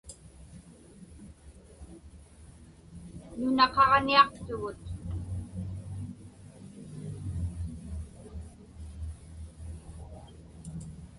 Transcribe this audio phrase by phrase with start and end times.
[3.39, 4.83] Nunaqaġniaqtugut.